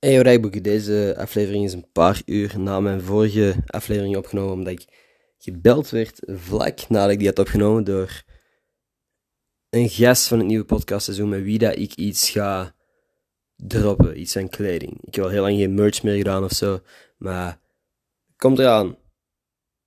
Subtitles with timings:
[0.00, 4.84] Hey Rijboek, deze aflevering is een paar uur na mijn vorige aflevering opgenomen, omdat ik
[5.38, 8.22] gebeld werd vlak nadat ik die had opgenomen door
[9.70, 12.74] een gast van het nieuwe podcastseizoen met wie dat ik iets ga
[13.56, 14.98] droppen, iets aan kleding.
[15.02, 16.80] Ik heb al heel lang geen merch meer gedaan of zo,
[17.16, 17.60] maar
[18.36, 18.96] komt eraan.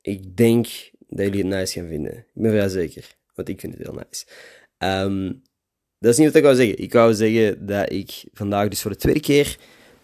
[0.00, 0.66] Ik denk
[1.08, 2.16] dat jullie het nice gaan vinden.
[2.16, 4.26] Ik ben vrij zeker, want ik vind het heel nice.
[4.78, 5.32] Ehm,
[5.98, 6.78] dat is niet wat ik wou zeggen.
[6.78, 9.58] Ik wou zeggen dat ik vandaag dus voor de tweede keer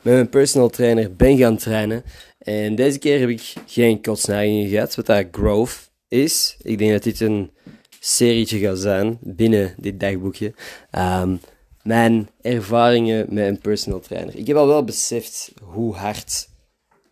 [0.05, 2.05] met mijn personal trainer ben gaan trainen.
[2.39, 6.57] En deze keer heb ik geen kotsneigingen gehad, wat dat growth is.
[6.63, 7.51] Ik denk dat dit een
[8.01, 10.55] serietje gaat zijn binnen dit dagboekje.
[10.91, 11.37] Ehm,
[11.83, 14.37] mijn ervaringen met een personal trainer.
[14.37, 16.49] Ik heb al wel beseft hoe hard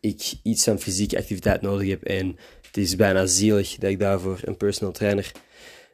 [0.00, 2.02] ik iets van fysieke activiteit nodig heb.
[2.02, 2.36] En
[2.66, 5.32] het is bijna zielig dat ik daarvoor een personal trainer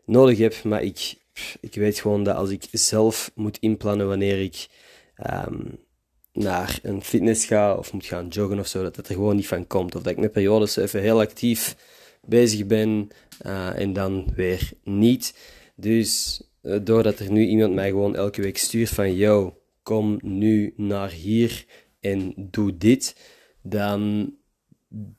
[0.05, 0.65] nodig heb.
[0.65, 1.15] Maar ik,
[1.61, 4.67] ik weet gewoon dat als ik zelf moet inplannen wanneer ik
[5.15, 5.61] ehm,
[6.39, 9.47] naar een fitness ga of moet gaan joggen of zo, dat het er gewoon niet
[9.47, 9.95] van komt.
[9.95, 11.77] Of dat ik met periodes even heel actief
[12.23, 13.09] bezig ben
[13.47, 15.35] uh, en dan weer niet.
[15.75, 20.73] Dus uh, doordat er nu iemand mij gewoon elke week stuurt van yo, kom nu
[20.77, 21.65] naar hier
[22.01, 23.17] en doe dit,
[23.63, 24.33] dan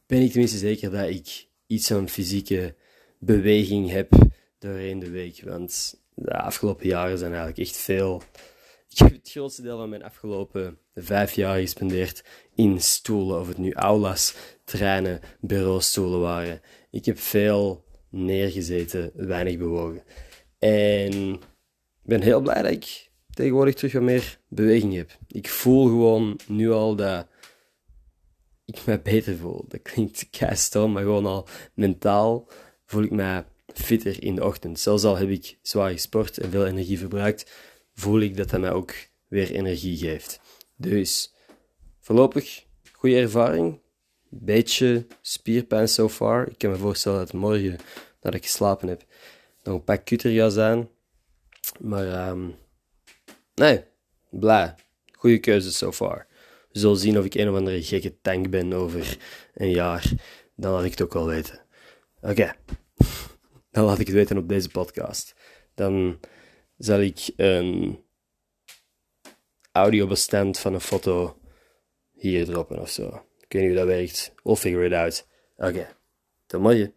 [0.05, 2.75] ben ik tenminste zeker dat ik iets van fysieke
[3.19, 4.11] beweging heb
[4.59, 5.41] doorheen de week.
[5.43, 8.21] Want de afgelopen jaren zijn eigenlijk echt veel
[8.93, 12.23] ik heb het grootste deel van mijn afgelopen vijf jaar gespendeerd
[12.55, 13.39] in stoelen.
[13.39, 16.61] Of het nu aulas, treinen, bureaustoelen waren.
[16.91, 20.03] Ik heb veel neergezeten, weinig bewogen.
[20.59, 25.17] En ik ben heel blij dat ik tegenwoordig terug wat meer beweging heb.
[25.27, 27.27] Ik voel gewoon nu al dat
[28.65, 29.65] ik me beter voel.
[29.67, 32.47] Dat klinkt stom, maar gewoon al mentaal
[32.85, 34.79] voel ik mij fitter in de ochtend.
[34.79, 37.51] Zelfs al heb ik zwaar gesport en veel energie verbruikt,
[37.99, 38.93] voel ik dat dat mij ook
[39.27, 40.39] weer energie geeft.
[40.75, 41.33] Dus
[41.99, 43.79] voorlopig goede ervaring.
[44.29, 46.47] Beetje spierpijn so far.
[46.47, 47.77] Ik kan me voorstellen dat morgen,
[48.21, 49.05] nadat ik geslapen heb,
[49.63, 50.89] nog een pak kutter gaat zijn.
[51.79, 52.55] Maar um,
[53.55, 53.83] nee,
[54.29, 54.75] blij.
[55.11, 56.27] Goede keuze so far.
[56.71, 59.17] We zullen zien of ik een of andere gekke tank ben over
[59.53, 60.11] een jaar.
[60.55, 61.59] Dan laat ik het ook wel weten.
[62.21, 62.53] Oké.
[63.71, 65.35] Dan laat ik het weten op deze podcast.
[65.75, 66.19] Dan
[66.79, 68.03] zal ik een
[69.71, 71.39] audiobestand van een foto
[72.11, 73.25] hier droppen of zo.
[73.39, 74.33] Ik weet niet hoe dat werkt.
[74.43, 75.27] We'll figure it out.
[75.57, 75.95] Oké,
[76.45, 76.93] tot morgen.